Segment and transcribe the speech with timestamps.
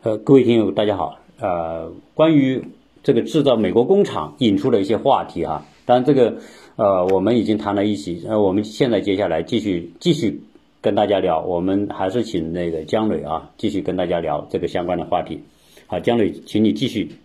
[0.00, 1.18] 呃，各位听友，大家好。
[1.40, 2.62] 呃，关于
[3.02, 6.36] 这个制造美国工厂引出的一些话题啊，当然这个
[6.76, 10.40] 呃我们已经谈了一起，呃，我们现在接下来继续继续
[10.80, 15.42] 跟大家聊，我们还是请那个姜磊啊继续跟大家聊这个相关的话题。
[15.88, 17.18] 好，姜磊，请你继续。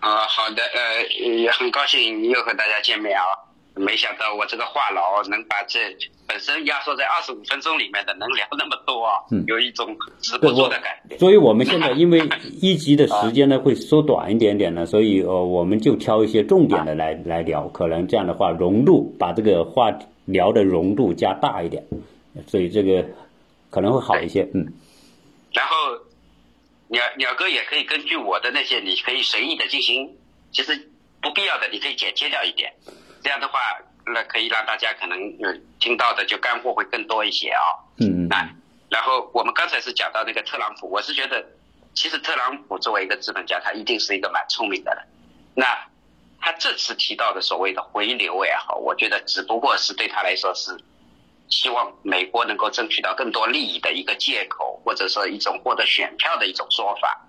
[0.00, 1.06] 啊，好的，呃，
[1.36, 3.47] 也很高兴又和大家见面啊。
[3.78, 11.16] 没想到我这个话痨能把这本身压缩在二十五分钟里面的能聊那么多啊，有一种直播做的感觉。
[11.18, 12.28] 所以我们现在因为
[12.60, 21.82] 一集的时间呢会缩短一点点呢，所以呃我们就挑一些重点的来来聊，可能这样的话融入把这个话聊的融度加大一点，
[22.46, 23.04] 所以这个
[23.70, 24.66] 可能会好一些，嗯。
[25.52, 25.74] 然后
[26.88, 30.16] 鸟鸟哥也可以根据我的那些，你可以随意的进行，
[30.52, 30.90] 其实
[31.22, 32.72] 不必要的你可以剪切掉一点。
[33.22, 33.58] 这样的话，
[34.06, 35.18] 那可以让大家可能
[35.78, 37.60] 听到的就干货会更多一些啊。
[38.00, 38.48] 嗯啊，
[38.90, 41.44] 然后我们刚才是讲到那个特朗普，我是觉得，
[41.94, 45.04] 其实特朗普作为一个资本家，他一定是一个蛮聪明的人。
[45.54, 45.66] 那
[46.40, 50.78] 他这次提到的所谓的回流也好，我觉得只不过是对他来说是
[51.48, 57.24] 希望美国能够争取到更多利益的一个借口，或者说一种获得选票的一种说法。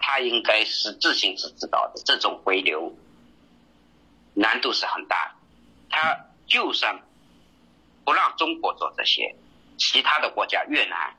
[0.00, 2.92] 他应该是自行是知道的，这种回流。
[4.34, 5.34] 难度是很大的，
[5.88, 7.00] 他就算
[8.04, 9.36] 不让中国做这些，
[9.78, 11.14] 其他的国家，越南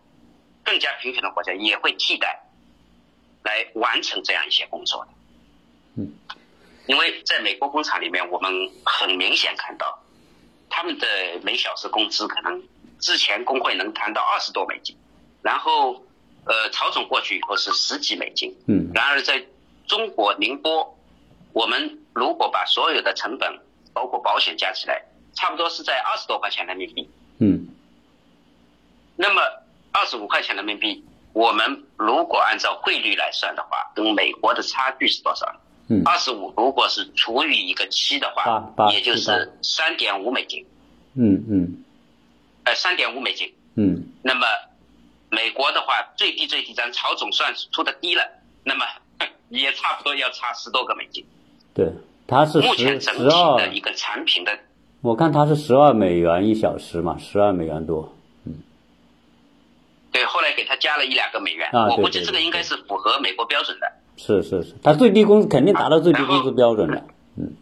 [0.66, 2.44] 更加贫穷的国家也会替代
[3.42, 5.12] 来完成这样一些工作的。
[5.96, 6.14] 嗯，
[6.88, 10.04] 因为在美国工厂里面，我们很明显看到
[10.70, 11.08] 他们的
[11.42, 12.62] 每小时工资可能
[13.00, 14.98] 之前工会能谈到二十多美金，
[15.42, 16.06] 然后
[16.46, 18.54] 呃曹总过去以后是十几美金。
[18.68, 19.46] 嗯，然而在
[19.88, 20.92] 中国宁波。
[21.56, 23.62] 我们如果把所有的成本，
[23.94, 27.10] 包括保险加起来，差不多是在二十多块钱人民币。
[27.40, 27.70] 嗯。
[29.16, 29.42] 那么
[29.94, 35.50] 二十五块钱人民币，我们如果按照汇率来算的话，跟美国的差距是多少？
[35.88, 36.02] 嗯。
[36.04, 40.68] 二十五如果是除以一个七的话，也就是三点五美金。
[41.14, 41.86] 嗯嗯。
[42.66, 43.56] 呃，三点五美金。
[43.76, 44.04] 嗯。
[44.22, 44.46] 那么
[45.30, 48.30] 美国的话，最低最低，咱曹总算出的低了，
[48.66, 48.86] 那么
[49.48, 51.26] 也差不多要差十多个美金。
[51.76, 51.92] 对，
[52.26, 53.24] 它是目前整体
[53.58, 54.58] 的一个产品的，
[55.02, 58.16] 我看它是十二美元一小时嘛，十二美元多，
[58.46, 58.64] 嗯，
[60.10, 67.06] 对，后来给他加了一两个美元，啊，我估计这个应该是符合美国标准的，是是是，它最低工资肯定达到最低工资标准的，
[67.36, 67.54] 嗯，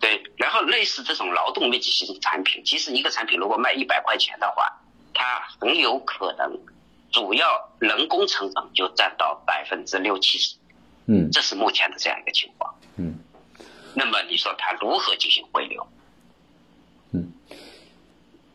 [0.00, 4.80] 对，然后类似这种劳动密集型产品，其实一个产品如果卖一百块钱的话，
[5.14, 6.58] 它很有可能
[7.12, 7.46] 主要
[7.78, 10.56] 人工成本就占到百分之六七十。
[11.06, 12.74] 嗯，这是目前的这样一个情况。
[12.96, 13.14] 嗯，
[13.94, 15.86] 那么你说他如何进行回流？
[17.12, 17.32] 嗯，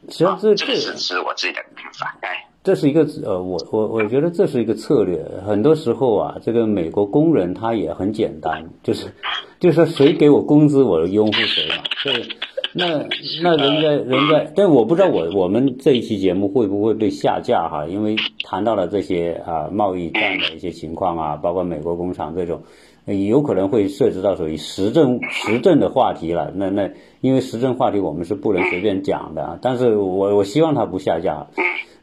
[0.09, 2.17] 实际上这这个是是我自己的看法。
[2.21, 5.23] 哎，这是一个呃，我我我觉得这是一个策略。
[5.45, 9.13] 很多时候啊，这个美国工人他也很简单，就是
[9.59, 11.83] 就是说谁给我工资，我就拥护谁嘛。
[12.03, 12.37] 对。
[12.75, 13.05] 那
[13.43, 17.85] 那人家人家，但我不知道我我们这一期节目会不会被下架哈？
[17.85, 18.15] 因为
[18.45, 22.61] 谈到了这些啊贸易战的一些情况啊，包括美国工厂这种，
[23.05, 26.53] 有可能会涉及到属于时政时政的话题了。
[26.55, 31.47] 那那因为时政话题我们是不能随便讲的，但是我我希望它不下架。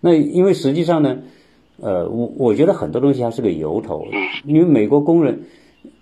[0.00, 1.19] 那因为实际上呢，
[1.81, 4.05] 呃，我我觉得很多东西还是个由头，
[4.45, 5.45] 因为美国工人。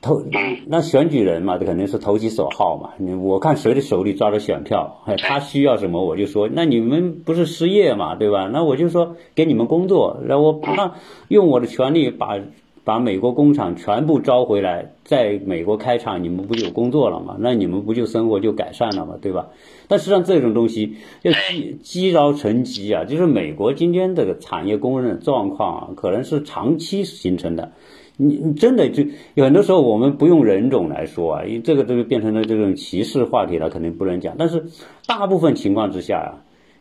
[0.07, 0.23] 投
[0.69, 2.91] 那选举人嘛，这肯定是投其所好嘛。
[2.99, 6.49] 你我看谁的手里抓着选票，他需要什么我就说。
[6.53, 8.49] 那你们不是失业嘛，对吧？
[8.53, 10.95] 那我就说给你们工作，然后那
[11.27, 12.39] 用我的权利把
[12.85, 17.37] 把美国工厂全部招回来，在美国开厂，你们不就有工作了嘛？
[17.41, 19.17] 那你们不就生活就改善了嘛？
[19.21, 19.49] 对吧？
[19.89, 27.73] 但实际上这种东西要积积劳成疾啊，就是美国今天这个产业工人的状况啊，可能是长期形成的。
[28.19, 29.05] 你你真的就
[29.35, 34.37] 有很多时候，我们不用人种来说啊，因为这个这个变成了这种歧视话题了，肯定不能讲。
[34.39, 34.65] 但是
[35.07, 36.31] 大部分情况之下啊，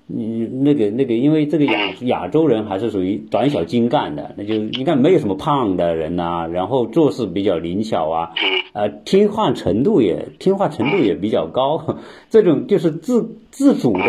[0.08, 8.32] 你那个那个，因为这个亚亚洲人还是属于短小精干的，那就你看没有什么胖的人呐，然后做事比较灵巧啊，
[8.72, 11.98] 呃，听话程度也听话程度也比较高，
[12.30, 14.00] 这种就是自自主的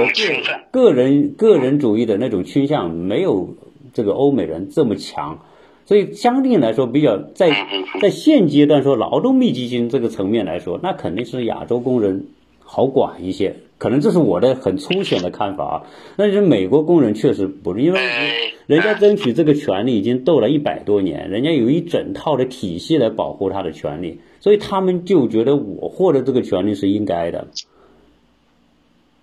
[0.71, 3.57] 个个人个人主义的那种倾向，没有
[3.93, 5.41] 这个欧美人这么强。
[5.87, 7.51] 所以相对来说，比较在
[8.01, 12.27] 在现阶段说劳动密集型这个层面来说，那肯定是亚洲工人
[12.59, 13.57] 好管一些。
[13.79, 15.83] 可能这是我的很粗浅的看法啊。
[16.17, 27.47] 但是美国工人确实不是，因为人家争取这个权利已经斗了一百多年，人家有一整套的体系来保护他的权利，所以他们就觉得我获得这个权利是应该的，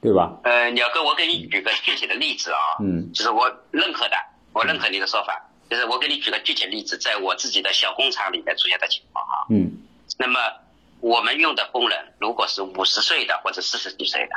[0.01, 0.39] 对吧？
[0.43, 4.15] 呃，鸟哥，我给你举个具体的例子啊，嗯，就是我认可的，
[4.53, 5.49] 我认可你的说法。
[5.69, 9.47] 就是我给你举个具体例子，在我自己的小工厂里面出现的情况哈。
[9.49, 9.71] 嗯
[10.17, 10.39] 那么
[10.99, 14.35] 我们用的工人如果是五十岁的或者四十几岁的，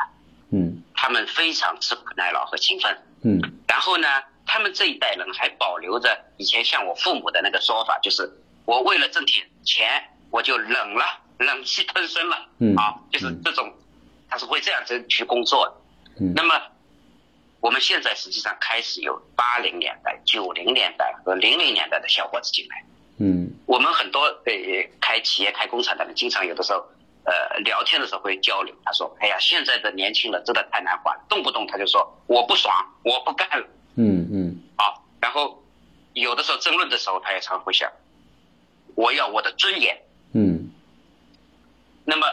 [0.50, 2.96] 嗯他们非常吃苦耐劳和勤奋。
[3.22, 4.08] 嗯然后呢，
[4.46, 8.30] 他们这一代人还保留着以前像我父母的那个说法，就是
[8.64, 11.04] 我为了挣点钱，我就忍了，
[11.38, 12.46] 忍气吞声了。
[12.58, 13.72] 嗯啊，就是这种，
[14.28, 15.74] 他是会这样子去工作的。
[16.24, 16.54] 嗯那么
[17.66, 22.84] 我们现在实际上开始有八零年代、九零年代和零零年代的小伙子进来。
[23.18, 24.52] 嗯我们很多呃
[25.00, 26.78] 开企业、开工厂的人，经常有的时候
[27.24, 28.72] 呃聊天的时候会交流。
[28.84, 32.72] 他说：“哎呀，现在的年轻人真的太难管，动不动他就说我不爽，
[33.02, 33.66] 我不干了
[33.96, 35.60] 嗯嗯啊。”然后
[36.12, 37.90] 有的时候争论的时候，他也常会想，
[38.94, 40.00] 我要我的尊严。
[40.34, 40.70] 嗯
[42.04, 42.28] 那么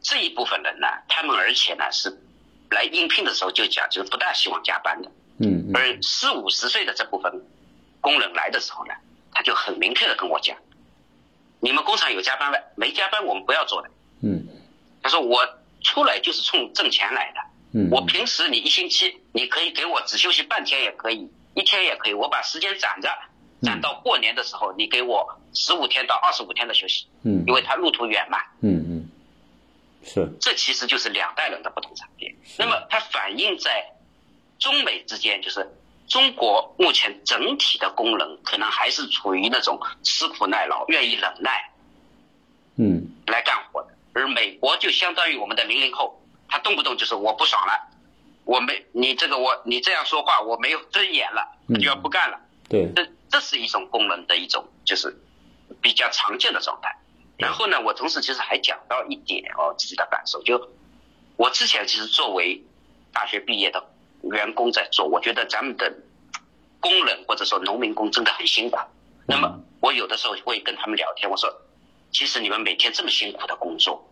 [0.00, 2.22] 这一部分人呢，他们而且呢是
[2.70, 5.10] 来应聘的时候就讲，就是不大希望加班的。
[5.38, 7.30] 嗯嗯而四五十岁的这部分
[8.00, 8.94] 工人来的时候呢，
[9.32, 10.56] 他就很明确的跟我讲，
[11.60, 12.58] 你们工厂有加班没？
[12.76, 13.90] 没加班我们不要做的。
[14.22, 14.46] 嗯
[15.02, 15.46] 他说我
[15.82, 17.40] 出来就是冲挣钱来的，
[17.78, 23.08] 嗯，我平时你一星期你可以给我只休息半天也可以，一天也可以，我把时间攒着，
[23.62, 28.38] 攒到过年的时候你给我十五天到二十五天的休息，嗯因为他路途远嘛。
[28.62, 28.85] 嗯嗯
[30.06, 32.34] 是这其实就是两代人的不同差别。
[32.58, 33.84] 那么它反映在
[34.58, 35.68] 中美之间，就是
[36.08, 41.72] 中国目前整体的工人可能还是处于那种吃苦耐劳、愿意忍耐
[42.76, 47.72] 嗯来干活的，而美国就相当于我们的零零后，他动不动就是我不爽了，
[48.44, 52.40] 我没你这个我你这样说话我没有尊严了，他就要不干了。
[52.68, 55.16] 对这这是一种工人的一种就是
[55.82, 56.96] 比较常见的状态。
[57.38, 60.70] 然后呢，我同时其实还讲到一点哦，自己的感受，就
[61.36, 62.62] 我之前其实作为
[63.12, 63.90] 大学毕业的
[64.22, 65.92] 员工在做，我觉得咱们的
[66.80, 68.78] 工人或者说农民工真的很辛苦。
[69.26, 71.52] 那么我有的时候会跟他们聊天，我说，
[72.10, 74.08] 其实你们每天这么辛苦的工作，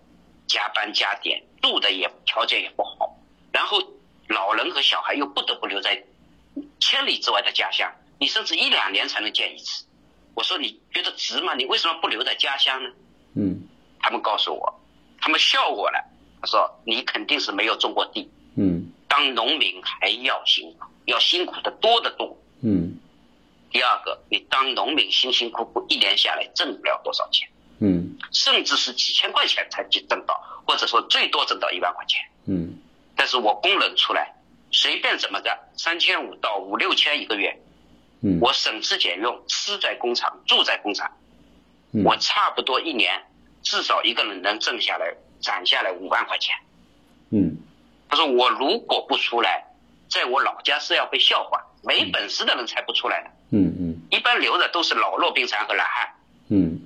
[0.46, 3.16] 加班加点，住的也条件也不好，
[3.52, 3.80] 然后
[4.28, 6.04] 老人和小孩又不得不留在
[6.78, 9.86] 千里之外的家乡，你甚至一两年才能见一次。
[10.34, 11.54] 我说你觉得值吗？
[11.54, 12.90] 你为什么不留在家乡呢？
[13.34, 13.62] 嗯。
[14.00, 14.80] 他们告诉我，
[15.20, 15.98] 他们笑我了。
[16.40, 18.92] 他说你肯定是没有种过地，嗯。
[19.08, 22.36] 当农民还要辛苦，要辛苦的多得多。
[22.62, 22.98] 嗯。
[23.70, 27.48] 第二个，你当农民辛辛苦苦一年下来挣不了多少钱，
[27.80, 28.16] 嗯。
[28.32, 32.20] 甚至是几千块钱才挣到，或者说最多挣到一万块钱。
[32.46, 32.78] 嗯。
[33.16, 34.34] 但是我工人出来，
[34.72, 37.56] 随便怎么着，三千五到五六千一个月，
[38.22, 41.23] 嗯，我省吃俭用，吃在工厂，住在工厂，嗯
[42.02, 43.22] 我差不多一年
[43.62, 46.56] 至少一个人能挣下来，攒下来五万块钱。
[47.30, 47.56] 嗯。
[48.08, 49.64] 他说我如果不出来，
[50.08, 53.30] 在我老家是要被笑话，没本事的人才不出来的。
[53.50, 54.00] 嗯嗯。
[54.10, 56.14] 一般留的都是老弱病残和懒汉，
[56.48, 56.80] 嗯。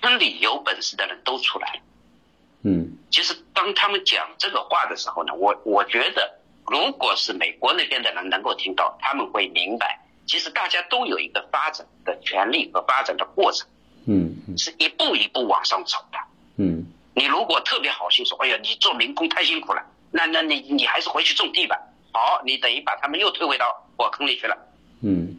[0.00, 1.72] 村里有本事的人都出来。
[1.74, 1.80] 了。
[2.62, 2.98] 嗯。
[3.10, 13.68] 其实当他们讲这个话的时候呢，我我觉得，如果是美国那边的人能够听到，他们会明白，其实大家都有一个发展的权利和发展的过程，
[14.06, 16.18] 嗯嗯是一步一步往上走的。
[16.56, 21.78] 嗯你如果特别好心说，哎呀，你做民工太辛苦了，那那你你还是回去种地吧。
[22.12, 24.56] 好，你等于把他们又推回到火坑里去了。
[25.02, 25.38] 嗯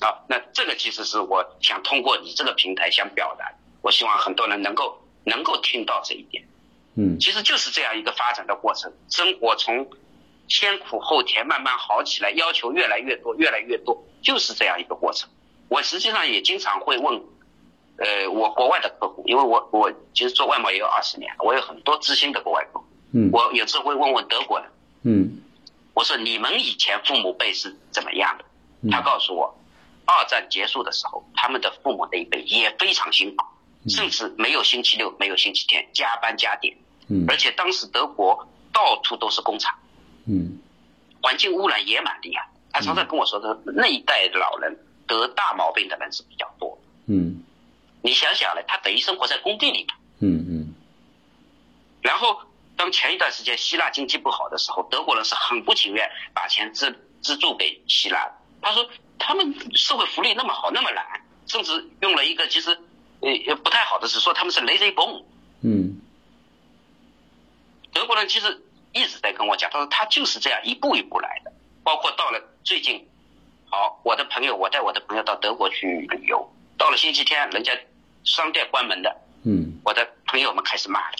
[0.00, 6.44] 啊，那这个其实是我想通过你这个平台想表达，我希望很多人能够能够听到这一点。
[6.96, 9.88] 嗯其实就是这样一个发展的过程，生活从
[10.48, 15.30] 先苦后甜慢慢好起来，要求越来越多，越来越多，就是这样一个过程。
[15.68, 17.22] 我实际上也经常会问，
[17.98, 23.30] 呃，我国外的客户，因为我我其实做外贸也有二十年，我有很多知心的国外客户，嗯。
[23.32, 24.70] 我有时候会问问德国人，
[25.02, 25.40] 嗯。
[25.94, 28.44] 我说你们以前父母辈是怎么样的？
[28.82, 28.90] 嗯。
[28.90, 29.58] 他告诉我，
[30.06, 33.44] 二战结束的时候，他们的父母那一辈也非常辛苦，
[33.88, 36.76] 甚至没有星期六，没有星期天，加班加点。
[37.08, 37.24] 嗯。
[37.28, 39.74] 而且当时德国到处都是工厂，
[40.26, 40.58] 嗯。
[41.20, 42.48] 环境污染也蛮厉害。
[42.70, 46.78] 他常常跟我说的，那一代老人得大毛病的人是比较多。
[47.06, 47.42] 嗯
[48.02, 49.88] 你想想呢，他等于生活在工地里面。
[50.20, 50.74] 嗯嗯
[52.00, 52.40] 然后
[52.76, 58.34] 当前一段时间希腊经济不好的时候，德国人是很不情愿把钱资资助给希腊的。
[58.62, 58.88] 他说
[59.18, 61.04] 他们社会福利那么好，那么懒，
[61.48, 62.70] 甚至用了一个其实
[63.20, 65.24] 呃不太好的词说他们是 lazy bone。
[65.62, 66.00] 嗯
[67.92, 68.62] 德国人其实
[68.92, 71.52] 一直在跟我讲，他说他就是这样一步一步来的。
[71.82, 73.08] 包括到了最近，
[73.70, 77.72] 好，我的朋友，我带我的朋友到德国去旅游，到了星期天，人家
[78.24, 79.80] 商店关门的，嗯。
[79.84, 81.16] 我的朋友们开始骂了，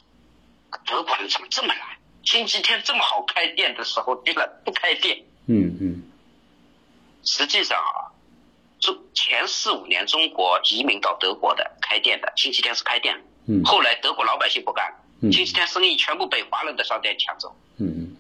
[0.87, 1.79] 德国人怎么这么懒？
[2.25, 5.25] 星期天这么好开店的时候，居然不开店。
[5.47, 6.03] 嗯嗯。
[7.25, 8.13] 实际上啊，
[8.81, 15.33] 中前四五年中国移民到德国的开店的，星期天是开店，嗯，后来德国老百姓不干，嗯。
[15.33, 17.87] 星期天生意全部被华人的商店抢走，嗯。
[17.87, 18.17] 嗯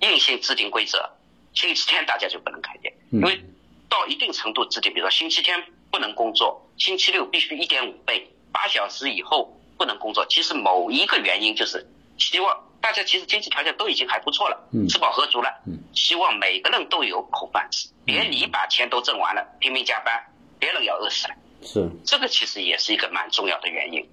[0.00, 1.10] 硬性制定规则，
[1.54, 3.40] 星期天大家就不能开店，嗯因为
[3.88, 10.26] 到一定程度制定，比如说星期天不能工作，星期六必须一点五倍，八小时以后不能工作。
[10.26, 11.86] 其实某一个原因就是
[12.18, 20.22] 希望大家其实经济条件都已经还不错了，嗯吃饱喝足了，嗯希望每个人都有口饭吃，别你把钱都挣完了，拼命加班，
[20.58, 21.34] 别人要饿死了。
[21.62, 24.08] 是这个其实也是一个蛮重要的原因，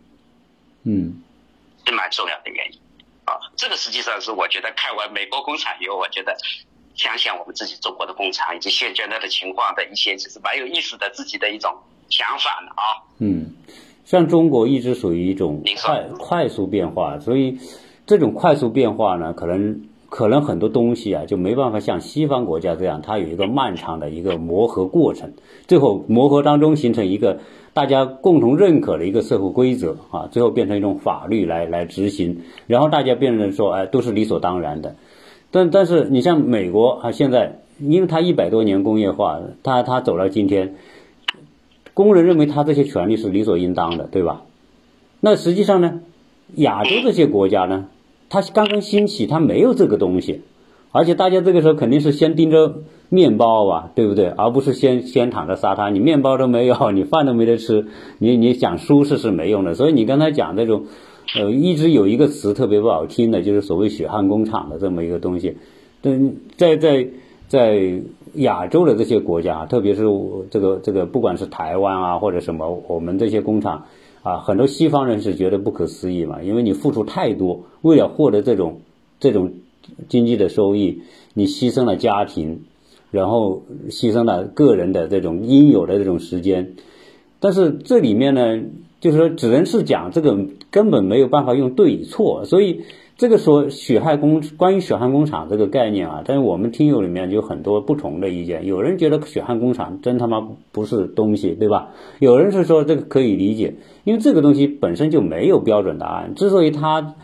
[0.83, 1.21] 嗯
[1.85, 2.79] 是蛮重要的原因。
[3.25, 6.35] 啊，这个实际上是我觉得看完美国工厂以后，我觉得
[6.95, 11.71] 想想我们自己中国的工厂以及现在的情况的一些，就是蛮有意思的自己的一种
[12.09, 13.03] 想法的啊。
[13.19, 13.51] 嗯，
[14.05, 17.57] 像中国一直属于一种快快速变化，所以
[18.05, 25.33] 这种快速变化呢，可能可能很多东西啊就没办法像西方国家这样，它有一个漫长的一个磨合过程，
[25.67, 27.39] 最后磨合当中形成一个
[27.73, 34.95] 大家共同认可的一个社会规则啊，最后变成一种法律来来执行，然后大家变成说，哎，都是理所当然的。
[35.55, 40.75] 但但是你像美国啊，现在因为它一百多年工业化，它它走到今天，
[41.93, 44.41] 工人认为他这些权利是理所应当的，对吧？
[45.21, 46.01] 那实际上呢，
[46.55, 47.85] 亚洲这些国家呢，
[48.27, 50.41] 它刚刚兴起，它没有这个东西，
[50.91, 54.25] 而且大家这个时候肯定是先盯着面包吧，对不对？
[54.25, 57.88] 而不是先先躺着沙滩，你面包都没有，你饭都没得吃，
[58.19, 59.74] 你你讲舒适是没用的。
[59.74, 60.88] 所以你刚才讲这种，
[61.34, 65.58] 呃，一直有一个词特别不好听的，就是所谓血汗工厂的这么一个东西，
[66.01, 67.08] 但在在
[67.48, 68.01] 在
[68.36, 70.03] 亚洲的这些国家，特别是
[70.51, 73.86] 这个这个，不管是台湾啊或者什么，我们这些工厂
[74.24, 78.82] 啊，很多西方人是觉得不可思议嘛，因为你付出太多，为了获得这种
[79.20, 79.53] 这种
[80.10, 81.01] 经济的收益，
[81.34, 82.62] 你牺牲了家庭，
[83.12, 86.74] 然后牺牲了个人的这种应有的这种时间，
[87.39, 88.62] 但是这里面呢，
[89.05, 90.35] 就是说只能是讲这个
[90.71, 92.81] 根本没有办法用对与错，所以。
[93.17, 98.65] 这个说血汗工关于血汗工厂这个概念啊，但是我们听友里面有很多不同的意见。
[98.65, 101.93] 有人觉得血汗工厂真他妈不是东西，对吧？
[102.19, 106.35] 有人是说这个可以理解，因为这个东西本身就没有标准答案。
[106.35, 107.15] 之所以它，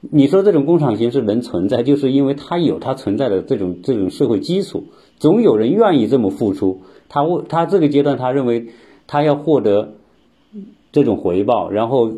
[0.00, 4.84] 你说这种工厂形式能存在，就是因为它有它存在的这种这种社会基础，
[5.16, 6.82] 总有人愿意这么付出。
[7.08, 8.66] 他为他这个阶段，他认为
[9.06, 9.94] 他要获得。
[10.90, 12.12] 这种回报，然后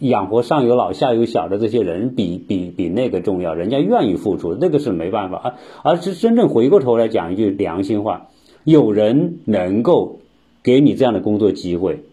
[0.00, 5.56] 养活上有老下有小的这些人，比比比那个重要，人家愿意付出，那个是没办法。
[5.82, 8.28] 而而是真正回过头来讲一句良心话，
[8.64, 10.20] 有人能够
[10.62, 12.04] 给你这样的工作机会，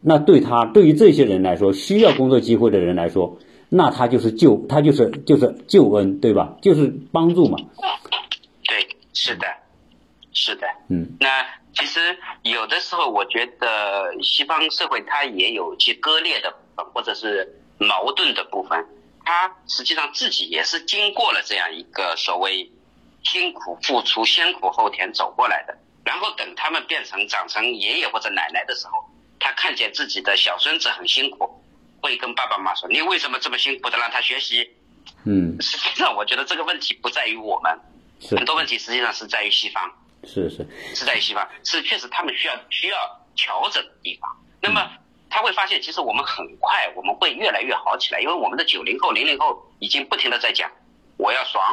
[0.00, 3.36] 那对他对于这些人来说，需要工作机会的人来说，
[3.68, 6.56] 那他就是救，他就是就是救恩，对吧？
[6.62, 7.58] 就是帮助嘛。
[8.64, 9.46] 对，是的，
[10.32, 11.46] 是的，嗯，那。
[11.72, 18.84] 其实有的时候，我觉得西方社会它也有其割裂的部分，或者是矛盾的部分。
[19.24, 22.68] 它实际上自己也是经过了这样一个所谓
[23.22, 25.78] 辛苦付出、先苦后甜走过来的。
[26.04, 29.08] 然后等他们变成长成爷爷或者奶奶的时候，
[29.38, 31.48] 他看见自己的小孙子很辛苦，
[32.02, 34.68] 会跟爸爸妈妈说：“你为什么这么辛苦的让他学习？”
[35.24, 37.78] 嗯，实际上，我觉得这个问题不在于我们，
[38.36, 39.88] 很多问题实际上是在于西方。
[40.24, 42.96] 是是是在西方，是确实他们需要需要
[43.34, 44.30] 调整的地方。
[44.60, 44.90] 那么
[45.30, 50.70] 他会发现，其实我们很快我们会越来越好起来，因为我们的九零后、零零后已经不停的在讲，
[51.16, 51.64] 我要爽，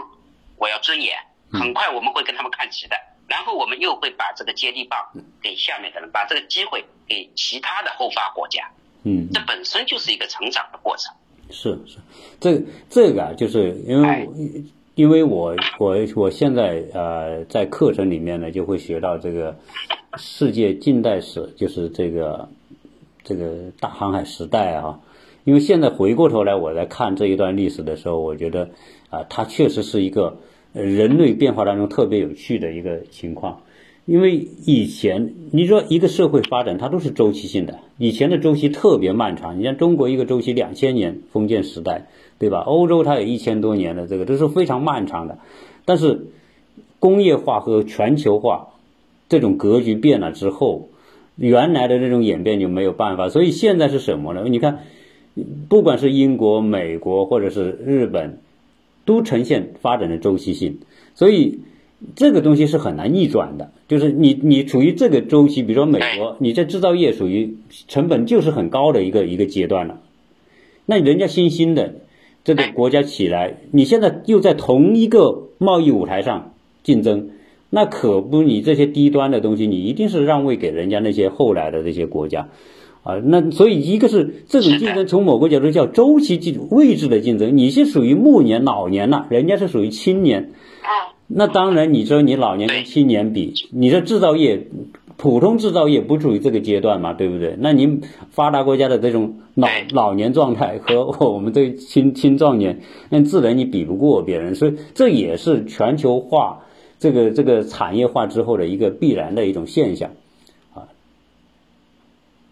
[0.58, 1.18] 我要尊严，
[1.52, 2.96] 很快我们会跟他们看齐的。
[3.28, 4.98] 然后我们又会把这个接力棒
[5.42, 8.72] 给下面的人，把这个机会给其他的后发国家。
[9.04, 11.14] 嗯，这本身就是一个成长的过程。
[11.50, 11.98] 是是，
[12.40, 14.34] 这这个啊，就是因为我。
[14.98, 19.56] 因为我我我现在呃在课程里面呢就会学到这个
[20.18, 22.50] 世界近代史，就是这个
[23.24, 25.00] 这个大航海时代啊。
[25.44, 28.72] 因为现在回过头来我在看这一段历史的时候，我觉得
[29.12, 30.40] 啊，它确实是一个
[30.74, 33.62] 人类变化当中特别有趣的一个情况。
[34.08, 39.60] 因为以前你说一个社会发展它都是周期性的，以前的周期特别漫长。
[39.60, 42.08] 你像中国一个周期两千年封建时代。
[42.40, 42.60] 对吧？
[42.60, 45.40] 欧洲它有一千多年的这个都是非常漫长的，
[45.86, 46.28] 但是
[47.00, 48.68] 工业化和全球化
[49.28, 50.88] 这种格局变了之后，
[51.36, 53.30] 原来的这种演变就没有办法。
[53.30, 54.44] 所以现在是什么呢？
[54.48, 54.84] 你看，
[55.68, 58.38] 不管是英国、美国或者是日本，
[59.04, 60.78] 都呈现发展的周期性，
[61.16, 61.62] 所以
[62.16, 63.72] 这个东西是很难逆转的。
[63.88, 70.02] 就是你你处于这个周期，比如说美国，你在制造业属于成本就是很高的一个一个阶段了，
[70.86, 71.96] 那人家新兴的。
[72.44, 77.32] 这个国家起来，你现在又在同一个贸易舞台上竞争，
[77.70, 82.48] 那可不，你这些低端的东西，你一定是让位给人家那些后来的这些国家，
[83.04, 90.52] 啊，那所以一个是这种竞争，从某个角度叫周期竞位置的竞争，你是属于暮年老年了，人家是属于青年，
[91.28, 94.68] 那当然你说你老年跟青年比，你说制造业。
[95.20, 97.56] 普通制造业不处于这个阶段嘛，对不对？
[97.58, 106.68] 那您发达国家的这种老老年状态和 我们这青青壮年，那自然你比不过别人，所以这也是全球化
[107.00, 110.12] 这个这个产业化之后的一个必然的一种现象，
[110.76, 110.86] 啊。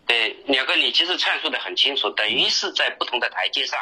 [0.07, 3.77] 对，鸟哥，你其实阐述的很清楚，等于是在不同的台阶上。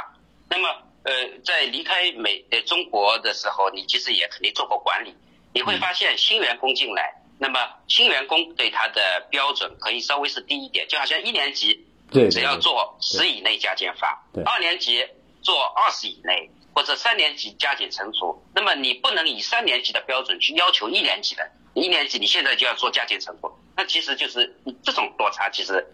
[0.50, 0.68] 那么，
[1.04, 1.12] 呃，
[1.44, 5.16] 在离开美呃中国的时候，你其实也肯定做过管理，
[5.54, 7.22] 你会发现新员工进来。
[7.40, 15.06] 那么新员工对他的标准可以稍微是低一点，就好像一年级，对，只要做十以内加减法，对，二年级
[15.42, 18.42] 做二十以内，或者三年级加减乘除。
[18.56, 25.86] 那么你不能以三年级的标准去要求一年级的，一年级你现在就要做加减乘除，那其实就是这种落差，其实，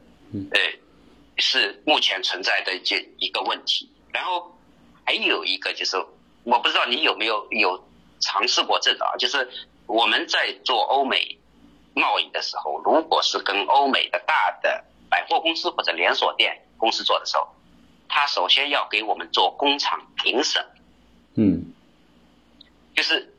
[0.52, 0.60] 呃，
[1.38, 3.90] 是目前存在的这一个问题。
[4.12, 4.59] 然后
[5.10, 5.98] 还有一个就是，
[6.44, 7.84] 我不知道你有没有有
[8.20, 9.50] 尝试过这个啊，就是
[9.88, 11.40] 我们在做欧美。
[11.96, 17.48] 贸易的时候，如果是跟欧美的大的百货公司或者连锁店公司做的时候，
[18.08, 20.64] 他首先要给我们做工厂评审。
[21.34, 21.74] 嗯，
[22.96, 23.34] 就是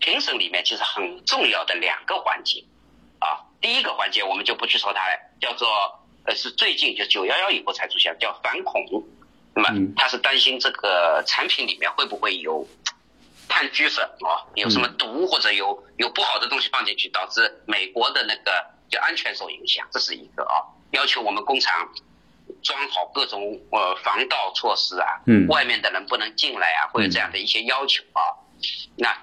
[0.00, 2.64] 评审里面其实很重要的两个环节
[3.20, 3.46] 啊。
[3.60, 5.68] 第一个环节我们就不去说它了，叫做
[6.26, 9.04] 呃是最近就九幺幺以后才出现，叫反恐。
[9.54, 12.66] 那么他是担心这个产品里面会不会有。
[13.46, 18.50] 碳疽粉哦，有什么毒或者有有不好的东西放进去，导致美国的那个
[18.88, 20.64] 就安全受影响，这是一个啊。
[20.92, 21.88] 要求我们工厂
[22.62, 28.20] 装好各种呃防盗措施啊，嗯，外面的人不能进来啊，会有这样的一些要求啊。
[28.96, 29.14] 那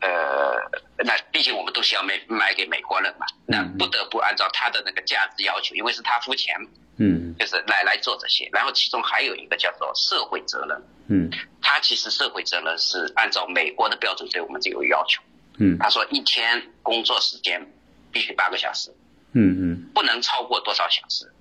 [0.00, 0.60] 呃，
[1.04, 6.54] 那毕竟我们都是要卖卖给美国人嘛，那不得不按照他的那个价值要求，因为是他付钱，
[6.98, 8.48] 嗯，就是来来做这些。
[8.52, 10.82] 然后其中还有一个叫做社会责任。
[11.08, 11.30] 嗯，
[11.62, 15.22] 他其实社会责任是按照美国的标准对我们这个要求。
[15.58, 17.64] 嗯，他说一天工作时间
[18.12, 18.90] 必须八个小时。
[19.32, 21.32] 嗯嗯，不能超过多少小时？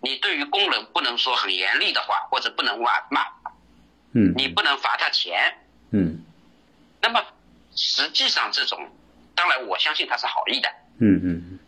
[0.00, 3.22] 你对于工人不能说很严厉的话，或者不能骂骂。
[4.12, 5.54] 嗯，你不能罚他钱。
[5.90, 6.24] 嗯，
[7.00, 7.22] 那么
[7.76, 8.90] 实际上这种，
[9.34, 10.68] 当然我相信他是好意的。
[10.98, 11.58] 嗯嗯，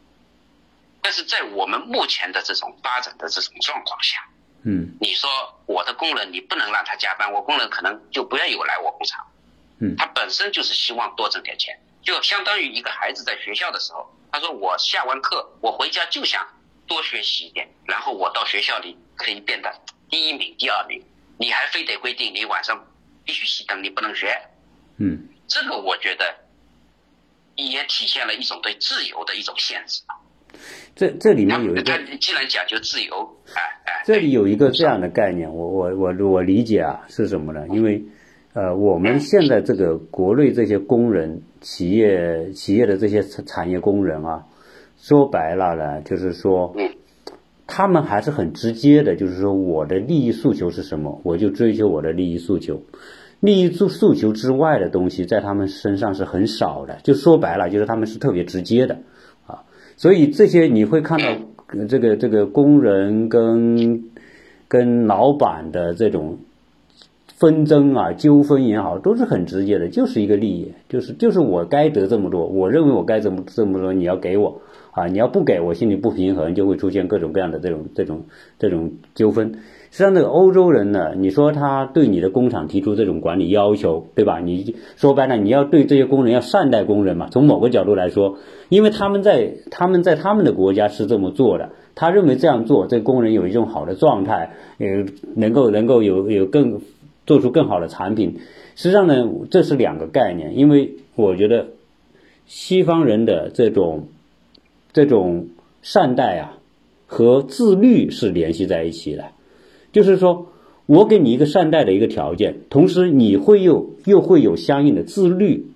[1.03, 4.27] 但是在我们目前的这种发展的这种状况下。
[4.63, 5.31] 嗯，你说
[5.67, 9.25] 我的工人你不能让他加班，我工人可能就不愿意来我工厂。
[9.81, 16.45] 嗯，他本身就是希望多挣点钱，就相当于一个孩子在学校的时候，他说我下完课我回家就想
[16.89, 19.73] 多学习一点，然后我到学校里可以变得
[20.11, 21.01] 第一名、第二名，
[21.39, 22.85] 你还非得规定你晚上
[23.25, 24.37] 必须熄灯，你不能学。
[24.97, 26.25] 嗯，这个我觉得
[27.57, 30.03] 也体现了一种对自由的一种限制。
[30.95, 31.83] 这这里面有一个，
[32.21, 37.67] 既然讲究自由，哎哎，这里有一个这样的概念，我我我我理解啊是什么呢？
[37.69, 38.03] 因为，
[38.55, 44.47] 呃，我们现在这个国内这些工人、企业企业的这些产业工人啊，
[44.99, 46.75] 说白了呢，就是说，
[47.67, 52.83] 他们还是很直接的，就是说我的利益诉求是什么，我就追求我的利益诉求，
[53.41, 58.99] 利益诉诉求之外的东西在他们身上是很少的，就说白了，就是他们是特别直接的。
[59.47, 59.63] 啊
[59.97, 61.27] 所以这些你会看到，
[61.89, 64.05] 这个这个工人跟
[64.69, 66.39] 跟老板的这种
[67.39, 78.23] 纷争啊、纠纷也好，都是很直接的，就是一个利益，就是就是我该得这么多，我认为我该这么这么多，你要给我啊，你要不给我，心里不平衡，就会出现各种各样的这种这种
[78.59, 79.53] 这种纠纷。
[79.91, 84.41] 实际上，这个欧洲人呢，你说他对你的工厂提出这种管理要求，对吧？
[84.41, 87.29] 你说白了，你要对这些工人要善待工人嘛。
[87.31, 88.37] 从某个角度来说，
[88.69, 96.81] 因为他们在他们在他们的国家是这么做的，他认为这样做，这工人有一种好的状态，呃，能够能够有有更
[97.29, 98.41] 做出更好的产品。
[98.75, 101.69] 实际上呢，这是两个概念，因为我觉得
[102.47, 104.09] 西方人的这种
[104.93, 105.49] 这种
[105.83, 106.59] 善待啊
[107.07, 109.27] 和自律是联系在一起的。
[109.93, 110.49] 就是说，
[110.87, 115.67] 我给你一个善待的一个条件，同时你会又又会有相应的自律，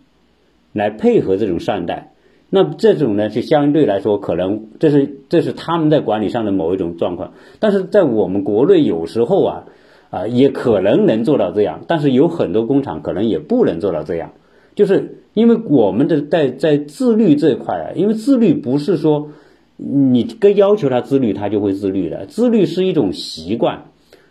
[0.73, 2.13] 来配合这种善待。
[2.55, 7.33] 那这种呢，就相对来说可能这是这是他们在管理上的某一种状况。
[7.61, 9.65] 但是在我们国内有时候啊
[10.13, 14.33] 啊也可能能做到这样，但是有很多工厂可能也不能做到这样，
[14.77, 19.31] 就是因为我们的在在自律这一块啊，因为自律不是说
[19.79, 23.85] 你跟要求他自律，他就会自律的，自律是一种习惯。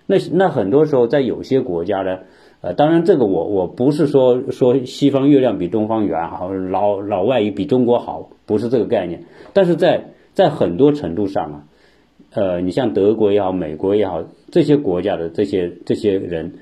[0.06, 2.20] 那那很多时候，在有些国家呢，
[2.62, 9.24] 呃，当然这个我我不是说说西方月亮比东方圆好，老老外也比中国好，不是这个概念。
[9.54, 11.64] 但是在在很多程度上啊，
[12.34, 16.60] 呃，你像德国也好，美国也好，这些国家的这些这些人，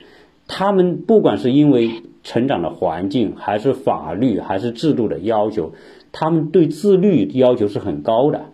[0.47, 1.91] 他们不管是因为
[2.23, 5.73] 成长的环境，还是法律，还是制度的要求，
[6.11, 8.45] 他们对自律要求是很高的。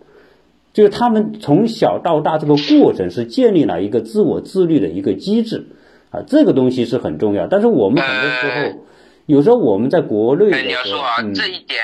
[0.74, 5.68] 就是他们从小到大这个过程是建立了一个自我自律的一个机制
[6.10, 7.46] 啊，这个东西是很重要。
[7.46, 8.84] 但是我们很多时候，
[9.24, 11.80] 有时候我们在国内的你要说啊，嗯这一点，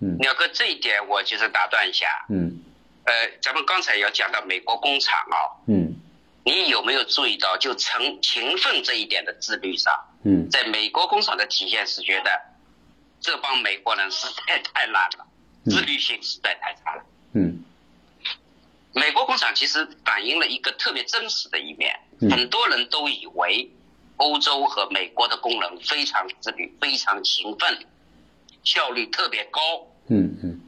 [0.00, 2.60] 嗯鸟哥这一点我其实打断一下，嗯
[3.04, 3.12] 呃，
[3.42, 5.36] 咱们刚才有讲到美国工厂啊，
[5.66, 5.94] 嗯。
[6.44, 9.92] 你有没有注意到就成勤奋这一点的自律上，
[10.24, 10.50] 嗯。
[10.50, 12.30] 在美国工厂的体现是觉得
[13.20, 15.26] 这帮美国人实在太懒了，
[15.66, 17.04] 自律性实在太差了。
[17.34, 17.62] 嗯。
[18.92, 22.30] 美国工厂其实反映了一个特别真实的一面，嗯。
[22.30, 23.70] 很多人都以为
[24.16, 27.86] 欧洲和美国的工人非常自律、非常勤奋，
[28.64, 29.60] 效率特别高。
[30.08, 30.60] 嗯嗯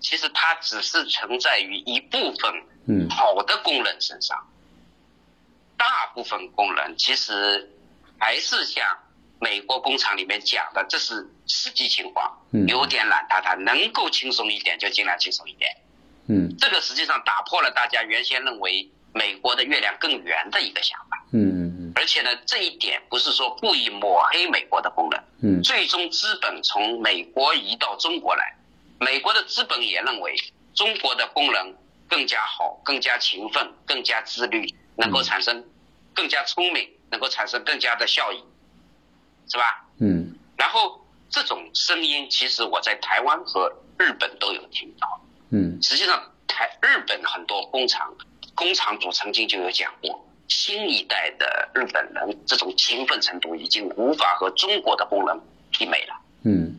[0.00, 2.52] 其实它只是存在于一部分
[2.86, 3.08] 嗯。
[3.10, 4.38] 好的工人身上，
[5.76, 7.70] 大部分工人其实
[8.18, 8.84] 还是像
[9.40, 12.66] 美国工厂里面讲的，这是实际情况，嗯。
[12.66, 15.70] 有点懒塌塌，能够轻松一点就尽量轻松一点。
[16.28, 16.56] 嗯。
[16.58, 25.62] 这个实际上打破了大家原先认为美国的月亮更圆的一个想法，嗯嗯而且呢，这一点不是说故意抹黑美国的工人，嗯。
[25.62, 28.56] 最终资本从美国移到中国来，
[29.00, 30.36] 美国的资本也认为
[30.74, 31.76] 中国的工人
[32.08, 35.64] 更加好、更加勤奋、更加自律，能够产生
[36.14, 38.44] 更加聪明，能够产生更加的效益，
[39.48, 39.86] 是吧？
[39.98, 45.20] 嗯然后这种声音，其实我在台湾和日本都有听到。
[45.50, 48.14] 嗯实际上，台日本很多工厂
[48.54, 55.40] 工厂主曾经就有讲过，新一代的日本人这种勤奋程度已经无法和中国的工人
[55.72, 56.14] 媲美了。
[56.44, 56.78] 嗯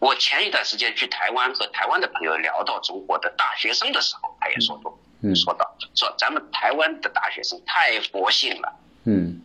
[0.00, 8.72] 我前一段时间去台湾和台湾的朋友聊到中国的大学生的时候，他也说过，嗯说到说咱们台湾的大学生太佛性了，
[9.04, 9.40] 嗯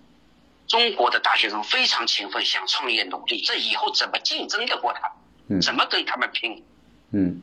[0.68, 5.08] 中国的大学生非常勤奋，想创业努力，这以后怎么竞争得过他
[5.48, 5.62] 嗯们？
[5.62, 6.64] 怎么跟他们拼？
[7.12, 7.42] 嗯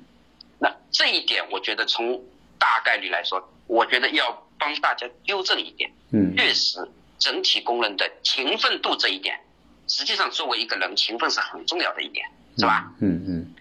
[0.59, 2.21] 那这一点，我觉得从
[2.59, 5.93] 大概率来说，我觉得要帮大家纠正一点。
[6.13, 6.79] 嗯确实，
[7.19, 9.39] 整体工人的勤奋度这一点，
[9.87, 12.27] 实际上作为一个人，勤奋是很重要的一点，
[12.63, 12.93] 是吧？
[13.01, 13.55] 嗯嗯。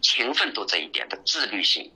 [0.00, 1.90] 勤奋度这一点的自律性，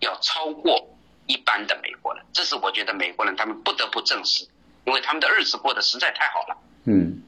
[0.00, 4.46] 要超过一般的美国人，这是我觉得美国人他们不得不正视，
[4.84, 7.22] 因为他们的日子过得实在太好了，嗯。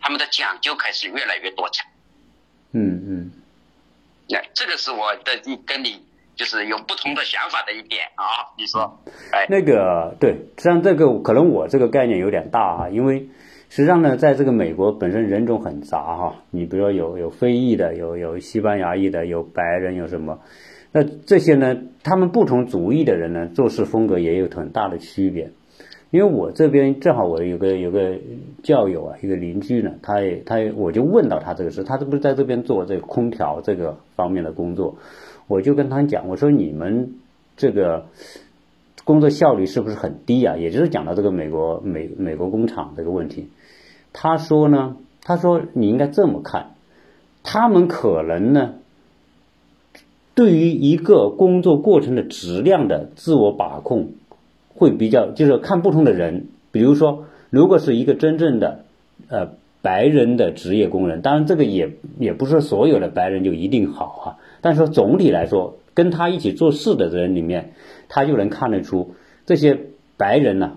[0.00, 1.88] 他们的讲究开始越来越多彩。
[2.72, 3.30] 嗯嗯。
[4.28, 6.04] 那这个是我的一跟你
[6.36, 8.98] 就是有不同的想法的一点啊，你说，
[9.32, 13.28] 哎，那个对，实际上这个可能我这个概念有点大啊，因为
[13.76, 20.38] 实际上呢，在这个美国本身人种很杂哈，你比如说有有非裔的，有有西班牙裔的，有白人，有什么，
[20.92, 25.50] 那这些呢，他们不同族裔的人呢，做事风格也有很大的区别。
[26.10, 28.16] 因为我这边正好我有个有个
[28.62, 34.96] 教友啊，一个邻居呢，他也他也我就问到他这个事，他这不是在这边做这个空调这个方面的工作，
[35.48, 37.12] 我就跟他讲，我说你们
[37.58, 38.06] 这个
[39.04, 40.56] 工作效率是不是很低啊？
[40.56, 43.48] 也就是讲到这个美国美美国工厂这个问题，
[44.18, 46.74] 他说呢，他说你应该这么看，
[47.42, 48.76] 他们可能呢，
[50.34, 54.12] 对于一个工作过程的质量的自我把控。
[54.78, 58.84] 会比较就是看不同的人，比如说，如果是一个真正的
[59.30, 67.72] 呃白人的职业工人，当然这个也也不是所有的白人就一定好哈、但是说总体来说，跟他一起做事的人里面，
[68.10, 69.14] 他就能看得出
[69.46, 69.80] 这些
[70.18, 70.76] 白人呢、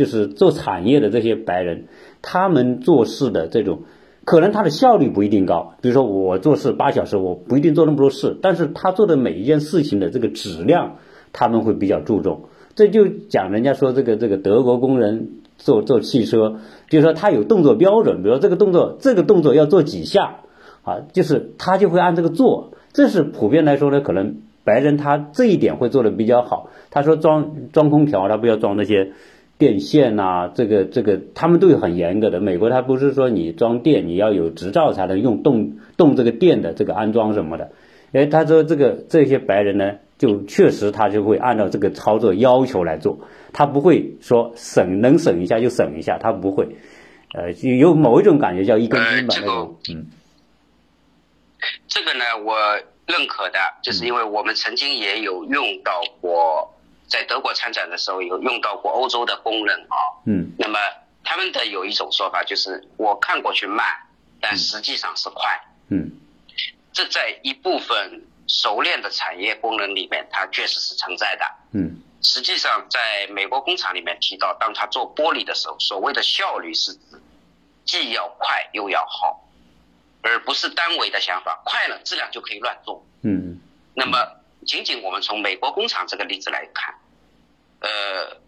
[0.00, 1.84] 就是做产业的这些白人，
[2.22, 3.80] 他们做事的这种，
[4.24, 5.74] 可能他的效率不一定高。
[5.82, 10.96] 比如说我做事八小时，我不一定做那么多事，但是他做的每一件事情的这个质量，
[11.34, 12.44] 他们会比较注重。
[12.74, 16.56] 这就讲人家说这个这个德国工人做做汽车，
[16.88, 20.38] 就是说他有动作标准，比如说这个动作这个动作要做几下，
[20.82, 22.72] 啊，就是他就会按这个做。
[22.94, 26.70] 这是普遍来说呢，可能白人他这一点会做的比较好。
[26.90, 29.12] 他说装装空调，他不要装那些
[29.60, 32.40] 电线呐、这个这个他们都有很严格的。
[32.40, 37.70] 美国他不是说你装电你要有执照才能用动动这个电的这个安装什么的。
[38.12, 43.20] 哎，他说这个这些白人呢，就确实他就会按照这个操作要求来做，
[43.52, 46.76] 他不会说省能省一下就省一下，他不会，
[47.34, 50.06] 呃，有某一种感觉叫一根筋吧呃这个那种，嗯。
[51.86, 52.56] 这个呢，我
[53.06, 56.74] 认可的，就是因为我们曾经也有用到过，
[57.10, 59.96] 在德国参展的时候有用到过欧洲的工人啊，
[60.26, 60.78] 嗯那么
[61.24, 63.84] 他们的有一种说法就是，我看过去慢，
[64.40, 65.60] 但实际上是快。
[65.88, 66.10] 嗯，
[66.92, 71.44] 这在一部分熟练的产业工人里面，它确实是存在的。
[71.72, 77.20] 嗯，实际上，在美国工厂里面提到，当他做玻璃的时候，所谓的效率是指
[77.84, 79.44] 既要快又要好，
[80.22, 83.04] 而不是单维的想法，快了质量就可以乱做。
[83.22, 83.60] 嗯，
[83.94, 84.16] 那么
[84.66, 86.94] 仅仅我们从美国工厂这个例子来看，
[87.80, 88.40] 呃，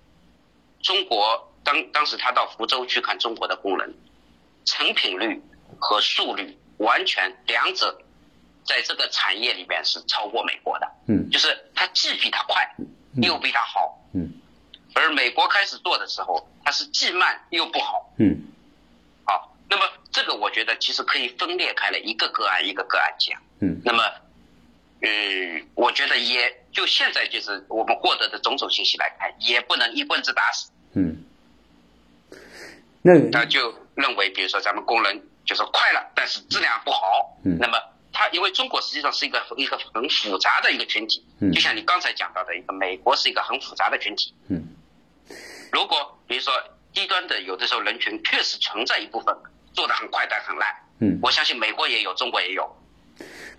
[0.83, 3.94] 中国当当时他到福州去看中国的工人，
[4.64, 5.42] 成品率
[5.79, 6.59] 和速率。
[6.79, 7.96] 完全两者
[8.64, 12.75] 在这个产业里边是超过美国的，嗯，就是它既比它快，
[13.22, 14.33] 又比它好，嗯，
[14.92, 18.37] 而美国开始做的时候，它是既慢又不好，嗯，
[19.25, 24.03] 好，那么这个我觉得其实可以分裂开来，一个个案一个个案讲，嗯，那么，
[25.02, 31.24] 嗯，我觉得也就现在就是我们获得的种种信息来看，也不能一棍子打死，嗯，
[33.02, 35.28] 那他就认为，比如说咱们工人。
[35.44, 37.36] 就是快了，但是质量不好。
[37.44, 37.76] 嗯，那么
[38.12, 44.32] 他因为中国实际上是一个一个很复杂的一个群体，嗯，就像你刚才讲到的一个美国是一个很复杂的群体。
[44.48, 44.62] 嗯，
[45.72, 46.54] 如果比如说
[46.94, 49.36] 低端的有的时候人群确实存在一部分
[49.74, 50.72] 做的很快但很烂。
[51.00, 52.76] 嗯，我相信美国也有，中国也有。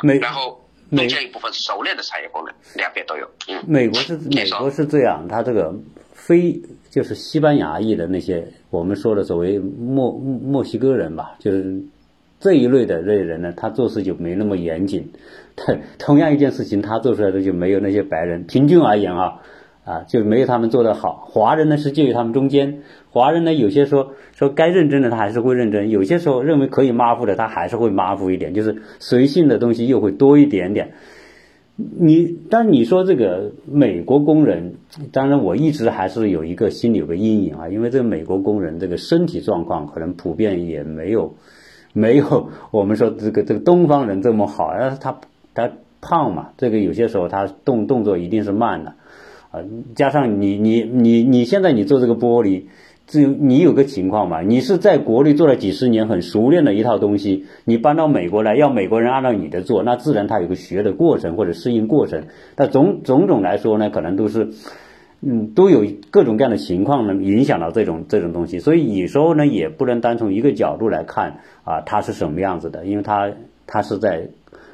[0.03, 0.62] 美然后
[0.95, 3.27] 中间一部分熟练的产业工人，两边都有。
[3.47, 5.73] 嗯，美国是美国是这样，它这个
[6.13, 8.47] 非就是西班牙裔的那些。
[8.69, 11.79] 我们说的所谓墨墨西哥人吧，就是
[12.39, 15.11] 这一类的这些人呢，他做事就没那么严谨。
[15.55, 19.39] 他同样一件事情，他做出来的就没有那些白人平均而言啊
[19.85, 21.27] 啊，就没有他们做的好。
[21.29, 30.93] 华人呢是介于他们中间，华人呢有些说说该认真的他还是会认真，有些时候认为可以马虎的他还是会马虎一点，就是随性的东西又会多一点点。
[31.75, 34.75] 你，但你说这个美国工人，
[35.11, 41.33] 当然我一直还是有一个心里有个阴影啊，因为这个美国工人这个身体状况可能普遍也没有，
[41.91, 45.19] 没有我们说这个这个东方人这么好，是他
[45.55, 48.93] 他胖嘛，这个有些时候他动动作一定是慢的，
[49.53, 49.61] 啊，
[49.95, 52.63] 加上你你你你现在你做这个玻璃。
[53.05, 62.23] 只你有个情况嘛，你是在国内做了几十年，很熟练的一套东西，你搬到美国来，要美国人按照你的做，那自然他有个学的过程或者适应过程。
[62.55, 64.51] 但种种种来说呢，可能都是，
[65.19, 68.59] 嗯，都有各种各样的情况呢，影响到这种这种东西。
[68.59, 73.33] 所以有时候呢，也不能单从一个角度来看啊，它是什么样子的，因为它
[73.67, 74.29] 它是在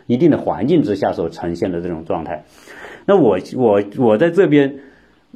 [0.06, 2.46] 一定的环境之下所呈现的这种状态。
[3.10, 4.76] 那我我我在这边。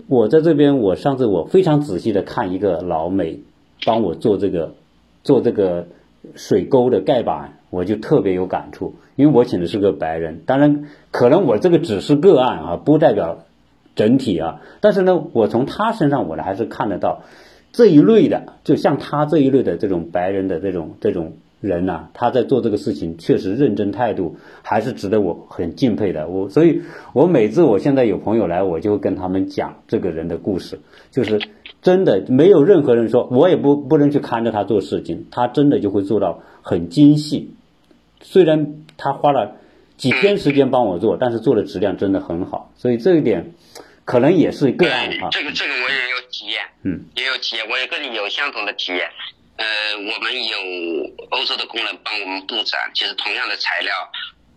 [0.07, 3.41] 我在这边，我上次我非常仔细的看一个老美
[3.86, 4.73] 帮我做这个
[5.23, 5.86] 做这个
[6.33, 13.43] 水沟的盖板，我就特别有感触，因为我请的是个白人，当然可能我这个只是个案啊，不代表
[13.95, 17.21] 整体啊，但是呢，我从他身上我呢还是看得到
[17.71, 21.33] 这一类的，就像他这一类的这种白人的这种这种。
[21.63, 26.28] 人呐，他在做这个事情确实认真态度，还是值得我很敬佩的。
[26.28, 26.82] 我所以，
[27.13, 31.39] 我每次我现在有朋友来，我就跟他们讲这个人的故事，就是
[31.82, 37.56] 真的没有任何人说，我也不不能去看着他做事情，他真的就会做到很精细。
[38.19, 39.56] 虽然他花了
[39.95, 42.73] 几天时间帮我做，但是做的质量真的很好。
[42.76, 43.54] 所以这一点
[44.04, 45.30] 可能也是个案哈。
[45.32, 49.08] 这个这个我也有体验，嗯，也有体验，我也跟你有相同的体验。
[49.55, 49.65] 呃，
[49.97, 50.57] 我们有
[51.29, 54.11] 欧洲的工人帮我们布展，其实同样的材料，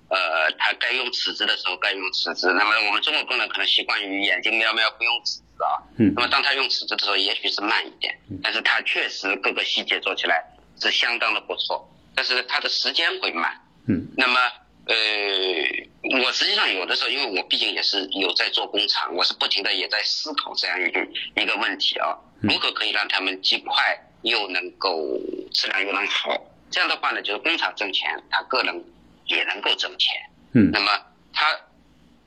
[0.09, 2.51] 呃，他该用尺子的时候该用尺子。
[2.55, 5.77] 那么我们中国工人可能习惯于眼睛瞄瞄不用尺子啊。
[5.99, 6.13] 嗯。
[6.17, 10.43] 那么当他用尺子的时候，也许是慢一点，但是他确实各个细节做起来
[10.81, 13.53] 是相当的不错，但是他的时间会慢。
[13.89, 14.09] 嗯。
[14.17, 14.41] 那么，
[14.87, 14.97] 呃，
[16.23, 21.07] 我实际上有的时候，因为我毕竟也是有在做工厂，我是不停的也在思考这样一个
[21.37, 24.03] 一个问题啊，如何可以让他们既快。
[24.27, 25.19] 又能够
[25.53, 26.37] 质量又能好，
[26.69, 28.85] 这样的话呢，就是工厂挣钱，他个人
[29.27, 30.15] 也能够挣钱。
[30.53, 30.91] 嗯，那么
[31.33, 31.61] 他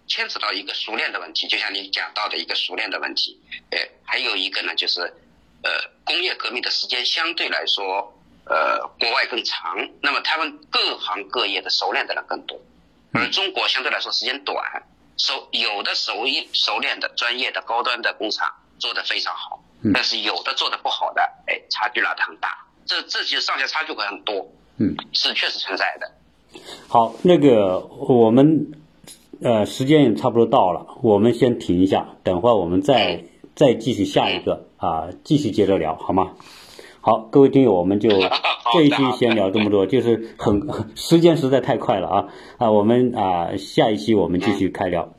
[0.07, 3.37] 牵扯到一个熟练的问题，就像你讲到的一个熟练的问题。
[3.71, 5.01] 呃，还有一个呢，就是
[5.61, 5.69] 呃，
[6.05, 12.57] 工业革命的时间相对来说，呃，国外更长，那么他们各行各业的熟练的人更多，
[13.11, 14.83] 而中国相对来说时间短，
[15.17, 18.47] 熟有的熟一熟练的专业的高端的工厂
[18.79, 19.61] 做得非常好。
[19.93, 26.11] 但是有的做的不好的，哎，差距拉得很大，这这些上下差距会很多，嗯，是确实存在的。
[26.87, 28.71] 好，那个我们
[29.41, 36.33] 呃时间也差不多到了，我们先停一下，等会儿我们再再继续下一个啊，继续接着聊，好吗？
[37.01, 38.09] 好，各位听友，我们就
[38.73, 42.27] 这一期先聊这么多，就是很 时间实在太快了啊。
[42.57, 45.13] 啊，我们啊下一期我们继续开聊。